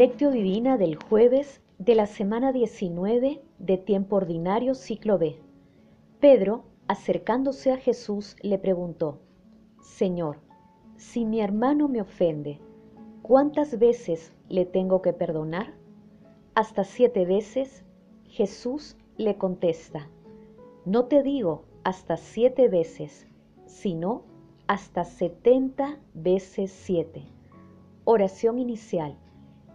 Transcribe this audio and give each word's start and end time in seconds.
Lectio 0.00 0.30
Divina 0.30 0.78
del 0.78 0.96
jueves 0.96 1.60
de 1.76 1.94
la 1.94 2.06
semana 2.06 2.52
19 2.52 3.42
de 3.58 3.76
tiempo 3.76 4.16
ordinario 4.16 4.74
ciclo 4.74 5.18
B. 5.18 5.36
Pedro, 6.20 6.64
acercándose 6.88 7.70
a 7.70 7.76
Jesús, 7.76 8.34
le 8.40 8.58
preguntó, 8.58 9.18
Señor, 9.82 10.38
si 10.96 11.26
mi 11.26 11.42
hermano 11.42 11.86
me 11.86 12.00
ofende, 12.00 12.60
¿cuántas 13.20 13.78
veces 13.78 14.32
le 14.48 14.64
tengo 14.64 15.02
que 15.02 15.12
perdonar? 15.12 15.74
Hasta 16.54 16.84
siete 16.84 17.26
veces. 17.26 17.84
Jesús 18.24 18.96
le 19.18 19.36
contesta, 19.36 20.08
no 20.86 21.04
te 21.08 21.22
digo 21.22 21.64
hasta 21.84 22.16
siete 22.16 22.68
veces, 22.68 23.26
sino 23.66 24.22
hasta 24.66 25.04
setenta 25.04 25.98
veces 26.14 26.72
siete. 26.72 27.26
Oración 28.06 28.58
inicial. 28.58 29.18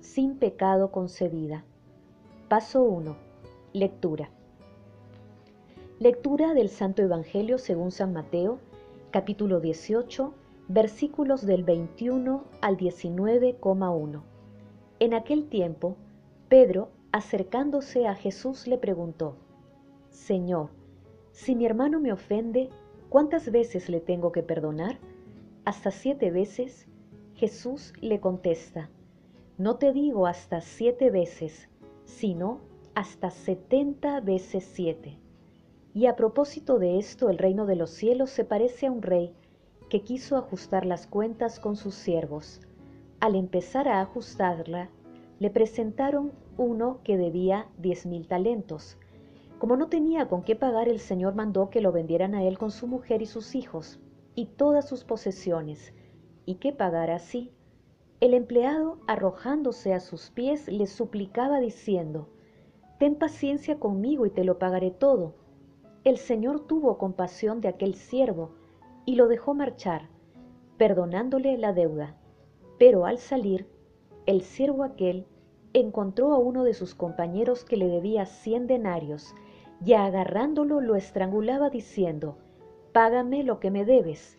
sin 0.00 0.36
pecado 0.36 0.90
concebida. 0.90 1.64
Paso 2.48 2.82
1. 2.82 3.16
Lectura. 3.72 4.30
Lectura 5.98 6.54
del 6.54 6.70
Santo 6.70 7.02
Evangelio 7.02 7.58
según 7.58 7.90
San 7.90 8.12
Mateo, 8.12 8.58
capítulo 9.10 9.60
18, 9.60 10.32
versículos 10.68 11.44
del 11.44 11.64
21 11.64 12.44
al 12.62 12.76
19,1. 12.78 14.22
En 15.00 15.14
aquel 15.14 15.48
tiempo, 15.48 15.96
Pedro, 16.48 16.88
acercándose 17.12 18.06
a 18.06 18.14
Jesús, 18.14 18.66
le 18.66 18.78
preguntó, 18.78 19.36
Señor, 20.08 20.70
si 21.32 21.54
mi 21.54 21.66
hermano 21.66 22.00
me 22.00 22.12
ofende, 22.12 22.70
¿cuántas 23.10 23.50
veces 23.52 23.88
le 23.88 24.00
tengo 24.00 24.32
que 24.32 24.42
perdonar? 24.42 24.98
¿Hasta 25.64 25.90
siete 25.90 26.30
veces? 26.30 26.86
Jesús 27.34 27.92
le 28.00 28.20
contesta, 28.20 28.90
no 29.60 29.76
te 29.76 29.92
digo 29.92 30.26
hasta 30.26 30.62
siete 30.62 31.10
veces, 31.10 31.68
sino 32.04 32.62
hasta 32.94 33.30
setenta 33.30 34.18
veces 34.20 34.66
siete. 34.72 35.18
Y 35.92 36.06
a 36.06 36.16
propósito 36.16 36.78
de 36.78 36.98
esto, 36.98 37.28
el 37.28 37.36
reino 37.36 37.66
de 37.66 37.76
los 37.76 37.90
cielos 37.90 38.30
se 38.30 38.46
parece 38.46 38.86
a 38.86 38.90
un 38.90 39.02
rey 39.02 39.34
que 39.90 40.00
quiso 40.00 40.38
ajustar 40.38 40.86
las 40.86 41.06
cuentas 41.06 41.60
con 41.60 41.76
sus 41.76 41.94
siervos. 41.94 42.62
Al 43.20 43.34
empezar 43.34 43.86
a 43.86 44.00
ajustarla, 44.00 44.88
le 45.40 45.50
presentaron 45.50 46.32
uno 46.56 47.00
que 47.04 47.18
debía 47.18 47.68
diez 47.76 48.06
mil 48.06 48.28
talentos. 48.28 48.96
Como 49.58 49.76
no 49.76 49.88
tenía 49.88 50.26
con 50.26 50.42
qué 50.42 50.56
pagar, 50.56 50.88
el 50.88 51.00
Señor 51.00 51.34
mandó 51.34 51.68
que 51.68 51.82
lo 51.82 51.92
vendieran 51.92 52.34
a 52.34 52.44
él 52.44 52.56
con 52.56 52.70
su 52.70 52.86
mujer 52.86 53.20
y 53.20 53.26
sus 53.26 53.54
hijos, 53.54 54.00
y 54.34 54.46
todas 54.46 54.88
sus 54.88 55.04
posesiones, 55.04 55.92
y 56.46 56.54
que 56.54 56.72
pagara 56.72 57.16
así. 57.16 57.52
El 58.20 58.34
empleado, 58.34 58.98
arrojándose 59.06 59.94
a 59.94 60.00
sus 60.00 60.30
pies, 60.30 60.68
le 60.68 60.86
suplicaba 60.86 61.58
diciendo, 61.58 62.28
Ten 62.98 63.14
paciencia 63.14 63.78
conmigo 63.78 64.26
y 64.26 64.30
te 64.30 64.44
lo 64.44 64.58
pagaré 64.58 64.90
todo. 64.90 65.36
El 66.04 66.18
Señor 66.18 66.66
tuvo 66.66 66.98
compasión 66.98 67.62
de 67.62 67.68
aquel 67.68 67.94
siervo 67.94 68.50
y 69.06 69.14
lo 69.14 69.26
dejó 69.26 69.54
marchar, 69.54 70.10
perdonándole 70.76 71.56
la 71.56 71.72
deuda. 71.72 72.14
Pero 72.78 73.06
al 73.06 73.16
salir, 73.16 73.66
el 74.26 74.42
siervo 74.42 74.84
aquel 74.84 75.26
encontró 75.72 76.34
a 76.34 76.38
uno 76.38 76.64
de 76.64 76.74
sus 76.74 76.94
compañeros 76.94 77.64
que 77.64 77.78
le 77.78 77.88
debía 77.88 78.26
cien 78.26 78.66
denarios, 78.66 79.34
y 79.82 79.94
agarrándolo 79.94 80.82
lo 80.82 80.94
estrangulaba 80.94 81.70
diciendo, 81.70 82.36
Págame 82.92 83.44
lo 83.44 83.60
que 83.60 83.70
me 83.70 83.86
debes. 83.86 84.38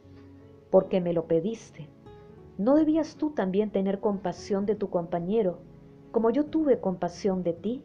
porque 0.71 1.01
me 1.01 1.13
lo 1.13 1.25
pediste. 1.25 1.89
¿No 2.57 2.75
debías 2.75 3.15
tú 3.17 3.31
también 3.31 3.69
tener 3.69 3.99
compasión 3.99 4.65
de 4.65 4.75
tu 4.75 4.89
compañero, 4.89 5.59
como 6.11 6.29
yo 6.31 6.45
tuve 6.45 6.79
compasión 6.79 7.43
de 7.43 7.53
ti? 7.53 7.83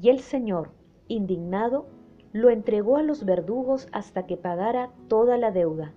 Y 0.00 0.10
el 0.10 0.20
Señor, 0.20 0.70
indignado, 1.06 1.86
lo 2.32 2.50
entregó 2.50 2.96
a 2.96 3.02
los 3.02 3.24
verdugos 3.24 3.88
hasta 3.92 4.26
que 4.26 4.36
pagara 4.36 4.90
toda 5.08 5.38
la 5.38 5.50
deuda. 5.50 5.94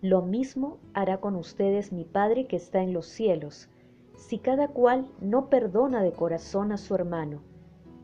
Lo 0.00 0.22
mismo 0.22 0.78
hará 0.94 1.20
con 1.20 1.36
ustedes 1.36 1.92
mi 1.92 2.04
Padre 2.04 2.46
que 2.46 2.56
está 2.56 2.82
en 2.82 2.92
los 2.92 3.06
cielos, 3.06 3.68
si 4.16 4.38
cada 4.38 4.68
cual 4.68 5.08
no 5.20 5.48
perdona 5.48 6.02
de 6.02 6.12
corazón 6.12 6.72
a 6.72 6.76
su 6.76 6.94
hermano. 6.94 7.42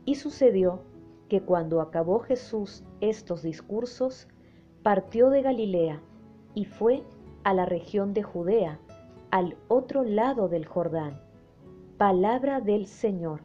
Y 0.04 0.16
sucedió 0.16 0.82
que 1.28 1.41
cuando 1.41 1.81
acabó 1.81 2.20
Jesús 2.20 2.84
estos 3.00 3.42
discursos, 3.42 4.28
partió 4.82 5.31
de 5.31 5.42
Galilea 5.42 6.02
y 6.54 6.64
fue 6.64 7.02
a 7.44 7.53
la 7.53 7.66
región 7.66 8.15
de 8.15 8.22
Judea, 8.22 8.81
al 9.31 9.56
otro 9.69 10.03
lado 10.03 10.49
del 10.49 10.65
Jordán. 10.65 11.21
Palabra 11.99 12.60
del 12.60 12.87
Señor. 12.87 13.43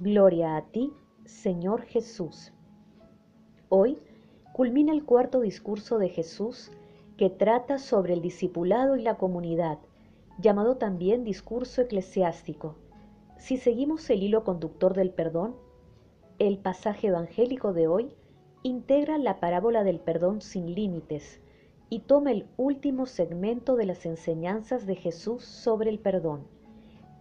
Gloria 0.00 0.56
a 0.56 0.62
ti, 0.66 0.92
Señor 1.24 1.82
Jesús. 1.82 2.52
Hoy 3.68 3.98
culmina 4.52 4.92
el 4.92 5.04
cuarto 5.04 5.40
discurso 5.40 5.98
de 5.98 6.08
Jesús 6.08 6.72
que 7.16 7.30
trata 7.30 7.78
sobre 7.78 8.14
el 8.14 8.20
discipulado 8.20 8.96
y 8.96 9.02
la 9.02 9.16
comunidad, 9.16 9.78
llamado 10.38 10.76
también 10.76 11.22
discurso 11.22 11.82
eclesiástico. 11.82 12.74
Si 13.38 13.58
seguimos 13.58 14.10
el 14.10 14.24
hilo 14.24 14.42
conductor 14.42 14.94
del 14.94 15.10
perdón, 15.10 15.54
el 16.40 16.58
pasaje 16.58 17.08
evangélico 17.08 17.72
de 17.74 17.86
hoy 17.86 18.12
integra 18.64 19.18
la 19.18 19.38
parábola 19.38 19.84
del 19.84 20.00
perdón 20.00 20.40
sin 20.40 20.74
límites, 20.74 21.40
y 21.90 21.98
toma 21.98 22.30
el 22.30 22.46
último 22.56 23.04
segmento 23.04 23.74
de 23.74 23.84
las 23.84 24.06
enseñanzas 24.06 24.86
de 24.86 24.94
Jesús 24.94 25.44
sobre 25.44 25.90
el 25.90 25.98
perdón. 25.98 26.46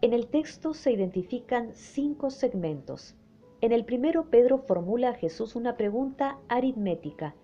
En 0.01 0.13
el 0.13 0.27
texto 0.27 0.75
se 0.75 0.91
identifican 0.91 1.73
cinco 1.73 2.29
segmentos. 2.29 3.15
En 3.61 3.73
el 3.73 3.83
primero, 3.83 4.29
Pedro 4.29 4.59
formula 4.59 5.09
a 5.09 5.13
Jesús 5.15 5.55
una 5.55 5.75
pregunta 5.75 6.37
aritmética. 6.47 7.35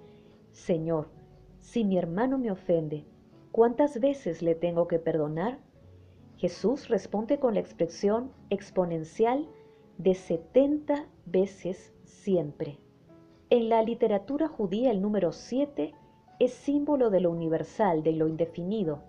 Señor, 0.52 1.10
si 1.60 1.84
mi 1.84 1.98
hermano 1.98 2.38
me 2.38 2.52
ofende, 2.52 3.06
¿cuántas 3.52 4.00
veces 4.00 4.42
le 4.44 4.54
tengo 4.54 4.88
que 4.88 5.00
perdonar? 5.00 5.60
Jesús 6.38 6.88
responde 6.90 7.40
con 7.40 7.56
la 7.56 7.60
expresión 7.60 8.32
exponencial 8.50 9.50
de 9.98 10.14
70 10.14 11.08
veces 11.26 11.94
siempre. 12.04 12.78
En 13.50 13.68
la 13.70 13.82
literatura 13.82 14.48
judía 14.48 14.92
el 14.92 15.02
número 15.02 15.32
7 15.32 15.94
es 16.40 16.54
símbolo 16.54 17.10
de 17.10 17.22
lo 17.22 17.32
universal, 17.32 18.04
de 18.04 18.12
lo 18.12 18.28
indefinido. 18.28 19.00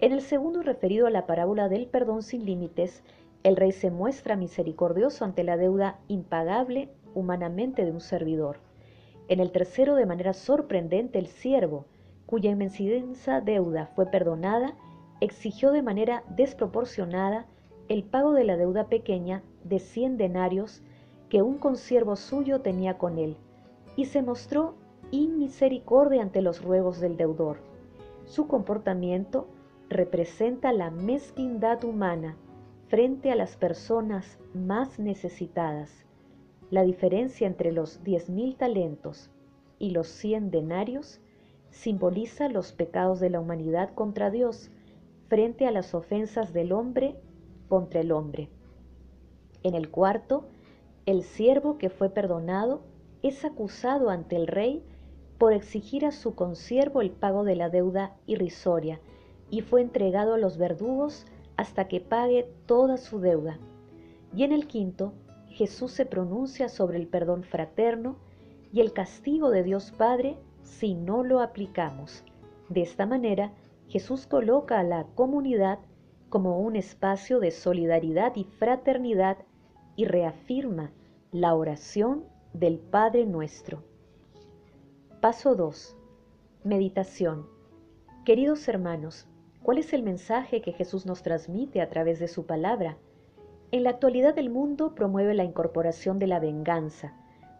En 0.00 0.12
el 0.12 0.20
segundo 0.20 0.62
referido 0.62 1.06
a 1.06 1.10
la 1.10 1.26
parábola 1.26 1.68
del 1.68 1.86
perdón 1.86 2.22
sin 2.22 2.44
límites, 2.44 3.02
el 3.42 3.56
rey 3.56 3.72
se 3.72 3.90
muestra 3.90 4.36
misericordioso 4.36 5.24
ante 5.24 5.44
la 5.44 5.56
deuda 5.56 5.98
impagable 6.08 6.90
humanamente 7.14 7.84
de 7.84 7.90
un 7.90 8.00
servidor. 8.00 8.58
En 9.28 9.40
el 9.40 9.52
tercero, 9.52 9.94
de 9.94 10.06
manera 10.06 10.32
sorprendente, 10.32 11.18
el 11.18 11.26
siervo, 11.26 11.86
cuya 12.26 12.50
inmensa 12.50 13.40
deuda 13.40 13.86
fue 13.94 14.06
perdonada, 14.06 14.74
exigió 15.20 15.72
de 15.72 15.82
manera 15.82 16.24
desproporcionada 16.28 17.46
el 17.88 18.04
pago 18.04 18.32
de 18.34 18.44
la 18.44 18.56
deuda 18.56 18.88
pequeña 18.88 19.42
de 19.64 19.78
cien 19.78 20.16
denarios 20.16 20.82
que 21.28 21.42
un 21.42 21.58
consiervo 21.58 22.16
suyo 22.16 22.60
tenía 22.60 22.98
con 22.98 23.18
él, 23.18 23.36
y 23.96 24.06
se 24.06 24.22
mostró 24.22 24.74
misericordia 25.16 26.22
ante 26.22 26.42
los 26.42 26.62
ruegos 26.62 27.00
del 27.00 27.16
deudor. 27.16 27.58
Su 28.26 28.46
comportamiento 28.46 29.48
representa 29.88 30.72
la 30.72 30.90
mezquindad 30.90 31.82
humana 31.84 32.36
frente 32.88 33.30
a 33.30 33.34
las 33.34 33.56
personas 33.56 34.38
más 34.54 34.98
necesitadas. 34.98 36.04
La 36.70 36.82
diferencia 36.82 37.46
entre 37.46 37.72
los 37.72 38.04
diez 38.04 38.28
mil 38.28 38.56
talentos 38.56 39.30
y 39.78 39.90
los 39.90 40.08
cien 40.08 40.50
denarios 40.50 41.20
simboliza 41.70 42.48
los 42.48 42.72
pecados 42.72 43.20
de 43.20 43.30
la 43.30 43.40
humanidad 43.40 43.94
contra 43.94 44.30
Dios 44.30 44.70
frente 45.28 45.66
a 45.66 45.70
las 45.70 45.94
ofensas 45.94 46.52
del 46.52 46.72
hombre 46.72 47.16
contra 47.68 48.00
el 48.00 48.12
hombre. 48.12 48.48
En 49.62 49.74
el 49.74 49.90
cuarto, 49.90 50.48
el 51.06 51.22
siervo 51.22 51.78
que 51.78 51.90
fue 51.90 52.10
perdonado 52.10 52.82
es 53.22 53.44
acusado 53.44 54.10
ante 54.10 54.36
el 54.36 54.46
rey 54.46 54.82
por 55.38 55.52
exigir 55.52 56.04
a 56.04 56.12
su 56.12 56.34
consiervo 56.34 57.00
el 57.00 57.10
pago 57.10 57.44
de 57.44 57.54
la 57.54 57.70
deuda 57.70 58.16
irrisoria 58.26 59.00
y 59.50 59.62
fue 59.62 59.80
entregado 59.80 60.34
a 60.34 60.38
los 60.38 60.58
verdugos 60.58 61.26
hasta 61.56 61.88
que 61.88 62.00
pague 62.00 62.52
toda 62.66 62.96
su 62.96 63.20
deuda. 63.20 63.58
Y 64.34 64.42
en 64.42 64.52
el 64.52 64.66
quinto, 64.66 65.14
Jesús 65.48 65.92
se 65.92 66.06
pronuncia 66.06 66.68
sobre 66.68 66.98
el 66.98 67.06
perdón 67.06 67.44
fraterno 67.44 68.16
y 68.72 68.80
el 68.80 68.92
castigo 68.92 69.50
de 69.50 69.62
Dios 69.62 69.92
Padre 69.96 70.36
si 70.62 70.94
no 70.94 71.24
lo 71.24 71.40
aplicamos. 71.40 72.24
De 72.68 72.82
esta 72.82 73.06
manera, 73.06 73.52
Jesús 73.88 74.26
coloca 74.26 74.78
a 74.78 74.82
la 74.82 75.04
comunidad 75.14 75.78
como 76.28 76.60
un 76.60 76.76
espacio 76.76 77.40
de 77.40 77.50
solidaridad 77.50 78.36
y 78.36 78.44
fraternidad 78.44 79.38
y 79.96 80.04
reafirma 80.04 80.92
la 81.32 81.54
oración 81.54 82.24
del 82.52 82.78
Padre 82.78 83.24
nuestro. 83.24 83.82
Paso 85.20 85.56
2. 85.56 85.96
Meditación. 86.62 87.48
Queridos 88.24 88.68
hermanos, 88.68 89.26
¿cuál 89.64 89.78
es 89.78 89.92
el 89.92 90.04
mensaje 90.04 90.62
que 90.62 90.70
Jesús 90.70 91.06
nos 91.06 91.24
transmite 91.24 91.80
a 91.80 91.88
través 91.88 92.20
de 92.20 92.28
su 92.28 92.46
palabra? 92.46 92.98
En 93.72 93.82
la 93.82 93.90
actualidad 93.90 94.38
el 94.38 94.48
mundo 94.48 94.94
promueve 94.94 95.34
la 95.34 95.42
incorporación 95.42 96.20
de 96.20 96.28
la 96.28 96.38
venganza, 96.38 97.14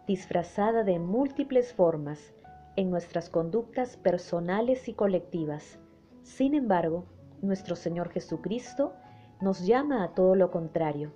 disfrazada 0.07 0.85
de 0.85 0.99
múltiples 0.99 1.73
formas, 1.73 2.33
en 2.77 2.89
nuestras 2.89 3.29
conductas 3.29 3.97
personales 3.97 4.87
y 4.87 4.93
colectivas. 4.93 5.79
Sin 6.23 6.53
embargo, 6.53 7.07
nuestro 7.41 7.75
Señor 7.75 8.07
Jesucristo 8.07 8.93
nos 9.41 9.65
llama 9.65 10.05
a 10.05 10.13
todo 10.13 10.35
lo 10.35 10.49
contrario. 10.49 11.11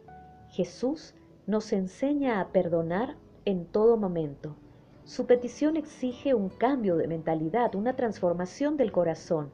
Jesús 0.50 1.16
nos 1.48 1.72
enseña 1.72 2.42
a 2.42 2.50
perdonar 2.50 3.16
en 3.46 3.66
todo 3.66 3.96
momento. 3.96 4.58
Su 5.06 5.26
petición 5.26 5.76
exige 5.76 6.34
un 6.34 6.50
cambio 6.50 6.96
de 6.96 7.08
mentalidad, 7.08 7.76
una 7.76 7.96
transformación 7.96 8.78
del 8.78 8.94
corazón, 8.94 9.52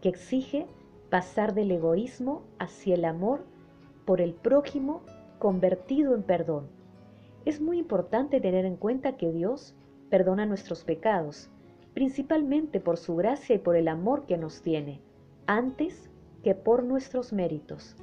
que 0.00 0.08
exige 0.08 0.66
pasar 1.10 1.52
del 1.54 1.72
egoísmo 1.72 2.42
hacia 2.58 2.94
el 2.94 3.04
amor 3.04 3.44
por 4.04 4.20
el 4.20 4.34
prójimo 4.34 5.02
convertido 5.38 6.14
en 6.14 6.22
perdón. 6.22 6.68
Es 7.44 7.60
muy 7.60 7.78
importante 7.78 8.40
tener 8.40 8.64
en 8.64 8.76
cuenta 8.76 9.16
que 9.16 9.32
Dios 9.32 9.74
perdona 10.10 10.46
nuestros 10.46 10.84
pecados, 10.84 11.50
principalmente 11.92 12.80
por 12.80 12.96
su 12.96 13.16
gracia 13.16 13.56
y 13.56 13.58
por 13.58 13.76
el 13.76 13.88
amor 13.88 14.26
que 14.26 14.38
nos 14.38 14.62
tiene, 14.62 15.00
antes 15.46 16.08
que 16.44 16.54
por 16.54 16.84
nuestros 16.84 17.32
méritos. 17.32 17.96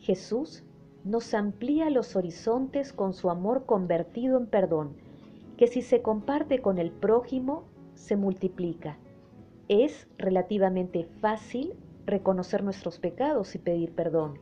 Jesús 0.00 0.64
nos 1.04 1.32
amplía 1.34 1.88
los 1.88 2.14
horizontes 2.14 2.92
con 2.92 3.14
su 3.14 3.30
amor 3.30 3.64
convertido 3.64 4.38
en 4.38 4.46
perdón, 4.46 4.96
que 5.56 5.66
si 5.66 5.82
se 5.82 6.02
comparte 6.02 6.60
con 6.60 6.78
el 6.78 6.90
prójimo, 6.90 7.64
se 7.94 8.16
multiplica. 8.16 8.98
Es 9.68 10.06
relativamente 10.18 11.04
fácil 11.20 11.74
reconocer 12.04 12.62
nuestros 12.62 12.98
pecados 12.98 13.54
y 13.54 13.58
pedir 13.58 13.92
perdón. 13.92 14.38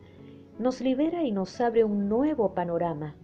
Nos 0.59 0.81
libera 0.81 1.23
y 1.23 1.33
nos 1.33 1.61
abre 1.61 1.85
un 1.85 2.09
nuevo 2.09 2.55
panorama, 2.55 3.15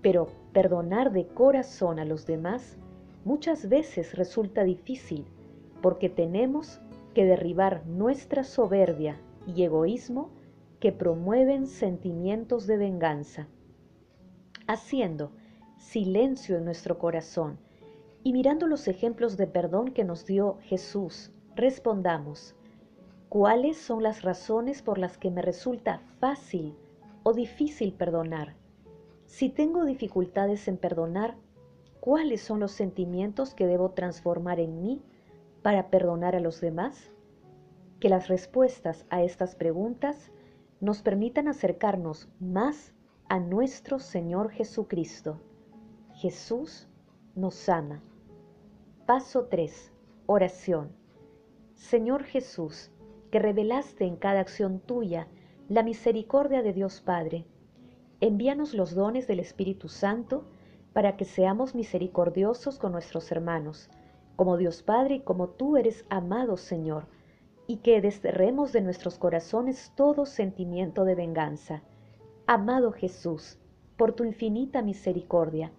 pero 0.00 0.28
perdonar 0.52 1.12
de 1.12 1.26
corazón 1.26 1.98
a 1.98 2.04
los 2.04 2.26
demás 2.26 2.78
muchas 3.24 3.68
veces 3.68 4.14
resulta 4.14 4.64
difícil 4.64 5.26
porque 5.80 6.08
tenemos 6.08 6.80
que 7.14 7.24
derribar 7.24 7.86
nuestra 7.86 8.44
soberbia 8.44 9.20
y 9.46 9.62
egoísmo 9.62 10.30
que 10.80 10.92
promueven 10.92 11.66
sentimientos 11.66 12.66
de 12.66 12.76
venganza, 12.76 13.46
haciendo 14.66 15.32
silencio 15.82 16.56
en 16.56 16.64
nuestro 16.64 16.98
corazón 16.98 17.58
y 18.22 18.32
mirando 18.32 18.66
los 18.66 18.86
ejemplos 18.86 19.36
de 19.36 19.48
perdón 19.48 19.90
que 19.90 20.04
nos 20.04 20.24
dio 20.24 20.58
Jesús, 20.62 21.32
respondamos, 21.56 22.54
¿cuáles 23.28 23.76
son 23.78 24.02
las 24.02 24.22
razones 24.22 24.80
por 24.80 24.96
las 24.96 25.18
que 25.18 25.30
me 25.30 25.42
resulta 25.42 26.00
fácil 26.18 26.76
o 27.24 27.34
difícil 27.34 27.92
perdonar? 27.92 28.54
Si 29.26 29.48
tengo 29.48 29.84
dificultades 29.84 30.68
en 30.68 30.76
perdonar, 30.76 31.34
¿cuáles 32.00 32.40
son 32.40 32.60
los 32.60 32.72
sentimientos 32.72 33.52
que 33.52 33.66
debo 33.66 33.90
transformar 33.90 34.60
en 34.60 34.80
mí 34.80 35.02
para 35.62 35.90
perdonar 35.90 36.36
a 36.36 36.40
los 36.40 36.60
demás? 36.60 37.10
Que 37.98 38.08
las 38.08 38.28
respuestas 38.28 39.04
a 39.10 39.22
estas 39.24 39.56
preguntas 39.56 40.30
nos 40.80 41.02
permitan 41.02 41.48
acercarnos 41.48 42.28
más 42.40 42.94
a 43.28 43.40
nuestro 43.40 43.98
Señor 43.98 44.50
Jesucristo. 44.50 45.38
Jesús 46.22 46.86
nos 47.34 47.68
ama. 47.68 48.00
Paso 49.06 49.46
3. 49.46 49.90
Oración. 50.26 50.92
Señor 51.74 52.22
Jesús, 52.22 52.92
que 53.32 53.40
revelaste 53.40 54.04
en 54.04 54.14
cada 54.14 54.38
acción 54.38 54.78
tuya 54.78 55.26
la 55.68 55.82
misericordia 55.82 56.62
de 56.62 56.72
Dios 56.72 57.00
Padre, 57.00 57.44
envíanos 58.20 58.72
los 58.72 58.94
dones 58.94 59.26
del 59.26 59.40
Espíritu 59.40 59.88
Santo 59.88 60.44
para 60.92 61.16
que 61.16 61.24
seamos 61.24 61.74
misericordiosos 61.74 62.78
con 62.78 62.92
nuestros 62.92 63.32
hermanos, 63.32 63.90
como 64.36 64.56
Dios 64.56 64.84
Padre 64.84 65.16
y 65.16 65.20
como 65.22 65.48
tú 65.48 65.76
eres 65.76 66.04
amado 66.08 66.56
Señor 66.56 67.08
y 67.66 67.78
que 67.78 68.00
desterremos 68.00 68.70
de 68.70 68.82
nuestros 68.82 69.18
corazones 69.18 69.90
todo 69.96 70.24
sentimiento 70.24 71.04
de 71.04 71.16
venganza. 71.16 71.82
Amado 72.46 72.92
Jesús, 72.92 73.58
por 73.96 74.12
tu 74.12 74.22
infinita 74.22 74.82
misericordia, 74.82 75.72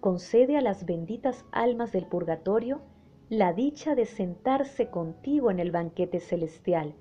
concede 0.00 0.56
a 0.56 0.60
las 0.60 0.86
benditas 0.86 1.44
almas 1.52 1.92
del 1.92 2.06
purgatorio 2.06 2.80
la 3.28 3.52
dicha 3.52 3.94
de 3.94 4.06
sentarse 4.06 4.88
contigo 4.88 5.50
en 5.50 5.60
el 5.60 5.70
banquete 5.70 6.18
celestial, 6.18 6.94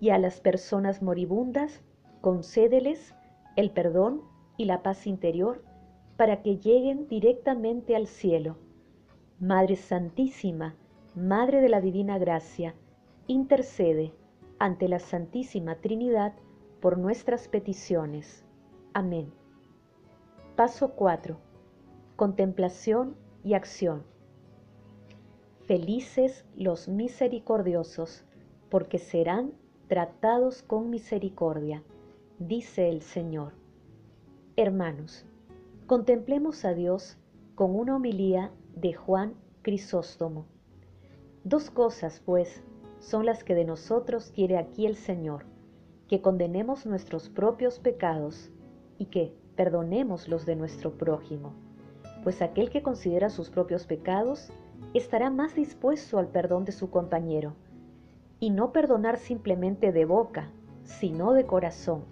y 0.00 0.10
a 0.10 0.18
las 0.18 0.40
personas 0.40 1.02
moribundas 1.02 1.82
concédeles 2.20 3.14
el 3.54 3.70
perdón 3.70 4.22
y 4.56 4.64
la 4.64 4.82
paz 4.82 5.06
interior 5.06 5.62
para 6.16 6.42
que 6.42 6.58
lleguen 6.58 7.06
directamente 7.08 7.94
al 7.94 8.08
cielo. 8.08 8.56
Madre 9.38 9.76
Santísima, 9.76 10.74
Madre 11.14 11.60
de 11.60 11.68
la 11.68 11.80
Divina 11.80 12.18
Gracia, 12.18 12.74
intercede 13.26 14.12
ante 14.58 14.88
la 14.88 14.98
Santísima 14.98 15.76
Trinidad 15.76 16.32
por 16.80 16.98
nuestras 16.98 17.48
peticiones. 17.48 18.44
Amén. 18.94 19.32
Paso 20.56 20.92
4. 20.94 21.51
Contemplación 22.22 23.16
y 23.42 23.54
acción. 23.54 24.04
Felices 25.66 26.44
los 26.54 26.86
misericordiosos, 26.86 28.22
porque 28.70 28.98
serán 28.98 29.50
tratados 29.88 30.62
con 30.62 30.88
misericordia, 30.88 31.82
dice 32.38 32.88
el 32.88 33.02
Señor. 33.02 33.54
Hermanos, 34.54 35.26
contemplemos 35.88 36.64
a 36.64 36.74
Dios 36.74 37.18
con 37.56 37.74
una 37.74 37.96
homilía 37.96 38.52
de 38.76 38.92
Juan 38.92 39.34
Crisóstomo. 39.62 40.46
Dos 41.42 41.70
cosas, 41.70 42.22
pues, 42.24 42.62
son 43.00 43.26
las 43.26 43.42
que 43.42 43.56
de 43.56 43.64
nosotros 43.64 44.30
quiere 44.32 44.58
aquí 44.58 44.86
el 44.86 44.94
Señor, 44.94 45.44
que 46.06 46.22
condenemos 46.22 46.86
nuestros 46.86 47.28
propios 47.28 47.80
pecados 47.80 48.48
y 48.96 49.06
que 49.06 49.34
perdonemos 49.56 50.28
los 50.28 50.46
de 50.46 50.54
nuestro 50.54 50.96
prójimo, 50.96 51.56
pues 52.22 52.42
aquel 52.42 52.70
que 52.70 52.82
considera 52.82 53.30
sus 53.30 53.50
propios 53.50 53.86
pecados 53.86 54.50
estará 54.94 55.30
más 55.30 55.54
dispuesto 55.54 56.18
al 56.18 56.28
perdón 56.28 56.64
de 56.64 56.72
su 56.72 56.90
compañero, 56.90 57.54
y 58.40 58.50
no 58.50 58.72
perdonar 58.72 59.18
simplemente 59.18 59.92
de 59.92 60.04
boca, 60.04 60.50
sino 60.84 61.32
de 61.32 61.46
corazón, 61.46 62.04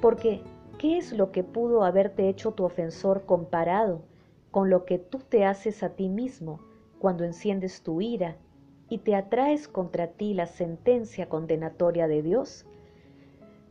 porque 0.00 0.42
¿qué 0.78 0.98
es 0.98 1.12
lo 1.12 1.30
que 1.30 1.44
pudo 1.44 1.84
haberte 1.84 2.28
hecho 2.28 2.52
tu 2.52 2.64
ofensor 2.64 3.24
comparado 3.26 4.02
con 4.50 4.70
lo 4.70 4.84
que 4.84 4.98
tú 4.98 5.18
te 5.18 5.44
haces 5.44 5.82
a 5.82 5.90
ti 5.90 6.08
mismo 6.08 6.60
cuando 6.98 7.24
enciendes 7.24 7.82
tu 7.82 8.00
ira 8.00 8.36
y 8.88 8.98
te 8.98 9.14
atraes 9.14 9.68
contra 9.68 10.08
ti 10.08 10.34
la 10.34 10.46
sentencia 10.46 11.28
condenatoria 11.28 12.08
de 12.08 12.22
Dios, 12.22 12.66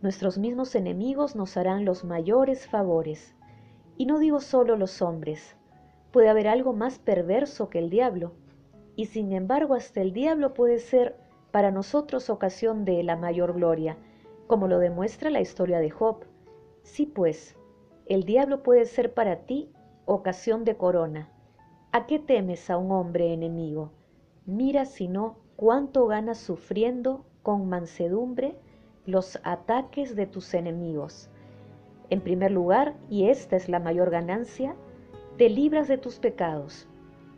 nuestros 0.01 0.37
mismos 0.37 0.73
enemigos 0.73 1.35
nos 1.35 1.57
harán 1.57 1.85
los 1.85 2.03
mayores 2.03 2.67
favores. 2.67 3.35
Y 4.01 4.07
no 4.07 4.17
digo 4.17 4.39
solo 4.39 4.77
los 4.77 5.03
hombres, 5.03 5.55
puede 6.11 6.27
haber 6.27 6.47
algo 6.47 6.73
más 6.73 6.97
perverso 6.97 7.69
que 7.69 7.77
el 7.77 7.91
diablo, 7.91 8.31
y 8.95 9.05
sin 9.05 9.31
embargo 9.31 9.75
hasta 9.75 10.01
el 10.01 10.11
diablo 10.11 10.55
puede 10.55 10.79
ser 10.79 11.15
para 11.51 11.69
nosotros 11.69 12.31
ocasión 12.31 12.83
de 12.83 13.03
la 13.03 13.15
mayor 13.15 13.53
gloria, 13.53 13.97
como 14.47 14.67
lo 14.67 14.79
demuestra 14.79 15.29
la 15.29 15.39
historia 15.39 15.77
de 15.77 15.91
Job, 15.91 16.25
Si 16.81 17.05
pues, 17.05 17.55
el 18.07 18.23
diablo 18.23 18.63
puede 18.63 18.85
ser 18.85 19.13
para 19.13 19.45
ti 19.45 19.71
ocasión 20.05 20.63
de 20.63 20.77
corona. 20.77 21.29
¿A 21.91 22.07
qué 22.07 22.17
temes 22.17 22.71
a 22.71 22.79
un 22.79 22.91
hombre 22.91 23.33
enemigo? 23.33 23.91
Mira 24.47 24.85
si 24.85 25.09
no 25.09 25.35
cuánto 25.55 26.07
ganas 26.07 26.39
sufriendo 26.39 27.23
con 27.43 27.69
mansedumbre 27.69 28.55
los 29.05 29.39
ataques 29.43 30.15
de 30.15 30.25
tus 30.25 30.55
enemigos. 30.55 31.29
En 32.11 32.19
primer 32.19 32.51
lugar, 32.51 32.93
y 33.09 33.29
esta 33.29 33.55
es 33.55 33.69
la 33.69 33.79
mayor 33.79 34.09
ganancia, 34.09 34.75
te 35.37 35.49
libras 35.49 35.87
de 35.87 35.97
tus 35.97 36.19
pecados. 36.19 36.87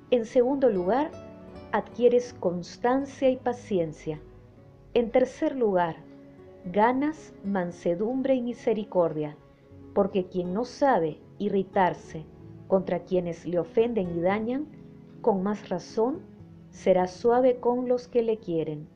En 0.10 0.26
segundo 0.26 0.70
lugar, 0.70 1.12
adquieres 1.72 2.34
constancia 2.34 3.30
y 3.30 3.38
paciencia. 3.38 4.20
En 4.96 5.12
tercer 5.12 5.56
lugar, 5.56 5.98
ganas 6.66 7.36
mansedumbre 7.44 8.34
y 8.34 8.42
misericordia, 8.42 9.38
porque 9.94 10.26
quien 10.26 10.56
no 10.56 10.66
sabe 10.66 11.20
irritarse 11.38 12.26
contra 12.68 13.04
quienes 13.04 13.46
le 13.46 13.60
ofenden 13.60 14.18
y 14.18 14.22
dañan, 14.22 14.66
con 15.22 15.44
más 15.44 15.70
razón 15.70 16.22
será 16.72 17.06
suave 17.06 17.60
con 17.60 17.88
los 17.88 18.08
que 18.08 18.24
le 18.24 18.38
quieren. 18.38 18.88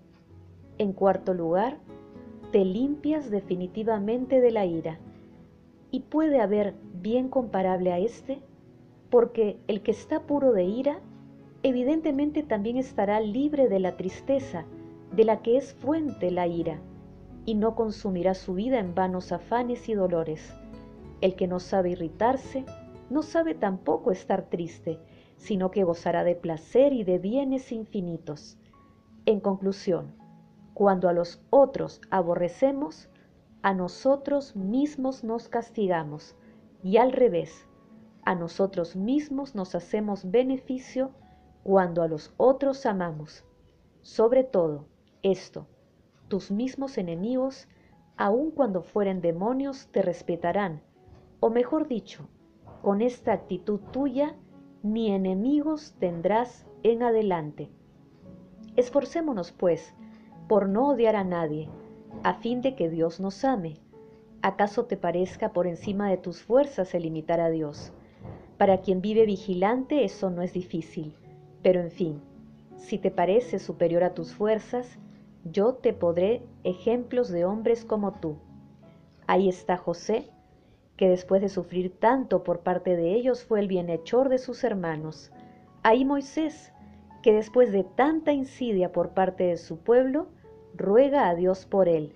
En 0.80 0.92
cuarto 0.92 1.36
lugar, 1.36 1.78
te 2.52 2.66
limpias 2.66 3.30
definitivamente 3.30 4.42
de 4.42 4.52
la 4.52 4.66
ira. 4.66 5.00
¿Y 5.92 6.02
puede 6.02 6.42
haber 6.42 6.76
bien 7.02 7.30
comparable 7.30 7.94
a 7.94 8.00
este? 8.00 8.42
Porque 9.10 9.58
el 9.68 9.82
que 9.82 9.92
está 9.92 10.22
puro 10.24 10.52
de 10.52 10.66
ira, 10.66 11.00
evidentemente 11.64 12.44
también 12.44 12.78
estará 12.78 13.20
libre 13.20 13.70
de 13.70 13.80
la 13.80 13.96
tristeza, 13.96 14.66
de 15.16 15.24
la 15.24 15.42
que 15.42 15.58
es 15.58 15.74
fuente 15.74 16.32
la 16.32 16.48
ira, 16.48 16.80
y 17.46 17.56
no 17.56 17.76
consumirá 17.76 18.34
su 18.34 18.54
vida 18.54 18.80
en 18.80 18.94
vanos 18.94 19.32
afanes 19.32 19.88
y 19.88 19.94
dolores. 19.94 20.54
El 21.22 21.36
que 21.36 21.48
no 21.48 21.60
sabe 21.60 21.92
irritarse, 21.92 22.66
no 23.10 23.24
sabe 23.24 23.56
tampoco 23.56 24.12
estar 24.12 24.50
triste, 24.50 25.00
sino 25.38 25.72
que 25.72 25.86
gozará 25.86 26.24
de 26.26 26.36
placer 26.36 26.92
y 26.92 27.04
de 27.04 27.20
bienes 27.20 27.72
infinitos. 27.72 28.58
En 29.26 29.40
conclusión, 29.40 30.14
cuando 30.74 31.08
a 31.08 31.14
los 31.14 31.42
otros 31.50 32.02
aborrecemos, 32.12 33.10
a 33.62 33.74
nosotros 33.74 34.56
mismos 34.56 35.24
nos 35.24 35.50
castigamos 35.50 36.36
y 36.84 36.98
al 36.98 37.12
revés, 37.12 37.68
a 38.24 38.36
nosotros 38.36 38.96
mismos 38.96 39.56
nos 39.56 39.74
hacemos 39.74 40.30
beneficio 40.30 41.12
cuando 41.64 42.02
a 42.02 42.08
los 42.08 42.34
otros 42.38 42.86
amamos. 42.86 43.44
Sobre 44.02 44.44
todo, 44.44 44.86
esto, 45.24 45.68
tus 46.28 46.52
mismos 46.52 46.98
enemigos, 46.98 47.68
aun 48.16 48.52
cuando 48.52 48.82
fueren 48.82 49.22
demonios, 49.22 49.88
te 49.92 50.02
respetarán, 50.02 50.82
o 51.40 51.50
mejor 51.50 51.88
dicho, 51.88 52.28
con 52.82 53.02
esta 53.02 53.34
actitud 53.34 53.80
tuya, 53.92 54.36
ni 54.84 55.12
enemigos 55.12 55.94
tendrás 56.00 56.66
en 56.84 57.04
adelante. 57.04 57.70
Esforcémonos, 58.76 59.52
pues, 59.52 59.94
por 60.48 60.70
no 60.70 60.90
odiar 60.90 61.16
a 61.16 61.24
nadie, 61.24 61.70
a 62.24 62.34
fin 62.36 62.62
de 62.62 62.76
que 62.76 62.90
Dios 62.90 63.20
nos 63.20 63.44
ame. 63.44 63.80
¿Acaso 64.42 64.86
te 64.86 64.98
parezca 64.98 65.54
por 65.54 65.68
encima 65.68 66.10
de 66.10 66.18
tus 66.18 66.42
fuerzas 66.42 66.94
el 66.94 67.06
imitar 67.06 67.40
a 67.40 67.50
Dios? 67.50 67.92
Para 68.58 68.82
quien 68.82 69.02
vive 69.02 69.26
vigilante 69.26 70.04
eso 70.04 70.30
no 70.30 70.42
es 70.42 70.54
difícil, 70.54 71.14
pero 71.62 71.80
en 71.82 71.92
fin, 71.92 72.22
si 72.76 72.98
te 72.98 73.12
parece 73.12 73.60
superior 73.60 74.04
a 74.04 74.14
tus 74.14 74.34
fuerzas, 74.34 74.98
yo 75.44 75.74
te 75.76 75.94
podré 75.94 76.42
ejemplos 76.64 77.30
de 77.30 77.46
hombres 77.46 77.86
como 77.86 78.14
tú. 78.14 78.38
Ahí 79.28 79.50
está 79.50 79.78
José, 79.78 80.30
que 80.96 81.10
después 81.10 81.42
de 81.42 81.50
sufrir 81.50 81.92
tanto 82.00 82.44
por 82.44 82.62
parte 82.62 82.96
de 82.96 83.14
ellos 83.14 83.44
fue 83.44 83.60
el 83.60 83.68
bienhechor 83.68 84.30
de 84.30 84.38
sus 84.38 84.64
hermanos. 84.64 85.32
Ahí 85.84 86.06
Moisés, 86.06 86.74
que 87.22 87.34
después 87.34 87.72
de 87.72 87.84
tanta 87.84 88.32
insidia 88.32 88.92
por 88.92 89.10
parte 89.10 89.46
de 89.46 89.58
su 89.58 89.78
pueblo, 89.78 90.28
ruega 90.78 91.28
a 91.28 91.36
Dios 91.36 91.66
por 91.66 91.90
él. 91.90 92.14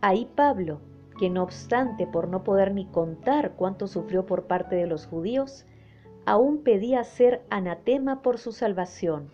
Ahí 0.00 0.28
Pablo, 0.34 0.80
que 1.18 1.28
no 1.28 1.42
obstante 1.42 2.06
por 2.06 2.28
no 2.28 2.44
poder 2.44 2.72
ni 2.72 2.86
contar 2.86 3.52
cuánto 3.56 3.86
sufrió 3.86 4.24
por 4.24 4.44
parte 4.44 4.76
de 4.76 4.86
los 4.86 5.06
judíos, 5.06 5.66
aún 6.24 6.62
pedía 6.62 7.04
ser 7.04 7.42
anatema 7.50 8.22
por 8.22 8.38
su 8.38 8.52
salvación. 8.52 9.30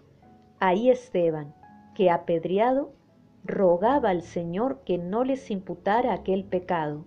Ahí 0.59 0.91
Esteban, 0.91 1.55
que 1.95 2.11
apedreado, 2.11 2.93
rogaba 3.45 4.11
al 4.11 4.23
Señor 4.23 4.81
que 4.85 4.99
no 4.99 5.23
les 5.23 5.51
imputara 5.51 6.13
aquel 6.13 6.45
pecado. 6.45 7.05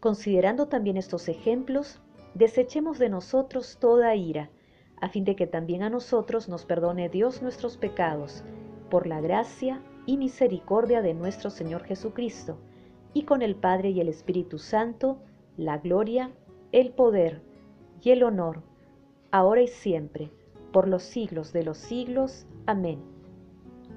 Considerando 0.00 0.68
también 0.68 0.96
estos 0.96 1.28
ejemplos, 1.28 2.00
desechemos 2.34 2.98
de 2.98 3.08
nosotros 3.08 3.78
toda 3.78 4.14
ira, 4.14 4.50
a 5.00 5.08
fin 5.08 5.24
de 5.24 5.36
que 5.36 5.46
también 5.46 5.82
a 5.82 5.90
nosotros 5.90 6.48
nos 6.48 6.64
perdone 6.64 7.08
Dios 7.08 7.42
nuestros 7.42 7.76
pecados, 7.76 8.44
por 8.88 9.06
la 9.06 9.20
gracia 9.20 9.82
y 10.06 10.16
misericordia 10.16 11.02
de 11.02 11.12
nuestro 11.12 11.50
Señor 11.50 11.84
Jesucristo, 11.84 12.58
y 13.12 13.24
con 13.24 13.42
el 13.42 13.56
Padre 13.56 13.90
y 13.90 14.00
el 14.00 14.08
Espíritu 14.08 14.58
Santo, 14.58 15.18
la 15.56 15.78
gloria, 15.78 16.30
el 16.72 16.92
poder 16.92 17.42
y 18.02 18.10
el 18.10 18.22
honor, 18.22 18.62
ahora 19.30 19.62
y 19.62 19.68
siempre, 19.68 20.30
por 20.72 20.88
los 20.88 21.02
siglos 21.02 21.52
de 21.52 21.64
los 21.64 21.78
siglos. 21.78 22.46
Amén. 22.66 23.00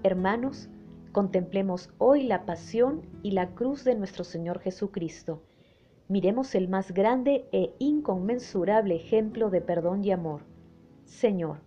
Hermanos, 0.04 0.70
contemplemos 1.12 1.90
hoy 1.98 2.24
la 2.24 2.46
pasión 2.46 3.02
y 3.24 3.32
la 3.32 3.54
cruz 3.54 3.84
de 3.84 3.96
nuestro 3.96 4.24
Señor 4.24 4.60
Jesucristo. 4.60 5.42
Miremos 6.08 6.56
el 6.56 6.70
más 6.70 6.94
grande 6.94 7.46
e 7.52 7.74
inconmensurable 7.80 8.96
ejemplo 8.96 9.50
de 9.50 9.62
perdón 9.62 10.04
y 10.04 10.12
amor. 10.12 10.42
Señor, 11.06 11.58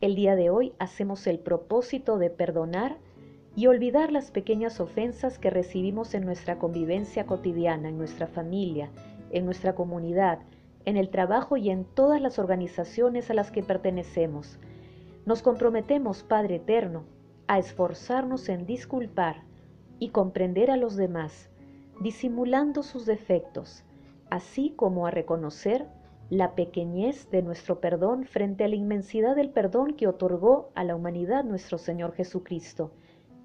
el 0.00 0.14
día 0.14 0.36
de 0.36 0.50
hoy 0.50 0.74
hacemos 0.78 1.26
el 1.26 1.38
propósito 1.38 2.18
de 2.18 2.30
perdonar 2.30 2.98
y 3.58 3.66
olvidar 3.66 4.12
las 4.12 4.30
pequeñas 4.30 4.78
ofensas 4.78 5.36
que 5.40 5.50
recibimos 5.50 6.14
en 6.14 6.24
nuestra 6.24 6.60
convivencia 6.60 7.26
cotidiana, 7.26 7.88
en 7.88 7.98
nuestra 7.98 8.28
familia, 8.28 8.88
en 9.32 9.46
nuestra 9.46 9.74
comunidad, 9.74 10.38
en 10.84 10.96
el 10.96 11.08
trabajo 11.08 11.56
y 11.56 11.70
en 11.70 11.84
todas 11.84 12.22
las 12.22 12.38
organizaciones 12.38 13.30
a 13.30 13.34
las 13.34 13.50
que 13.50 13.64
pertenecemos. 13.64 14.60
Nos 15.26 15.42
comprometemos, 15.42 16.22
Padre 16.22 16.54
Eterno, 16.54 17.02
a 17.48 17.58
esforzarnos 17.58 18.48
en 18.48 18.64
disculpar 18.64 19.42
y 19.98 20.10
comprender 20.10 20.70
a 20.70 20.76
los 20.76 20.94
demás, 20.94 21.50
disimulando 22.00 22.84
sus 22.84 23.06
defectos, 23.06 23.82
así 24.30 24.72
como 24.76 25.04
a 25.04 25.10
reconocer 25.10 25.84
la 26.30 26.54
pequeñez 26.54 27.28
de 27.32 27.42
nuestro 27.42 27.80
perdón 27.80 28.24
frente 28.24 28.62
a 28.62 28.68
la 28.68 28.76
inmensidad 28.76 29.34
del 29.34 29.50
perdón 29.50 29.94
que 29.94 30.06
otorgó 30.06 30.70
a 30.76 30.84
la 30.84 30.94
humanidad 30.94 31.42
nuestro 31.42 31.76
Señor 31.76 32.14
Jesucristo 32.14 32.92